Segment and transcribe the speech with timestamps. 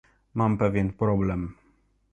[0.41, 1.47] Mam pewien problem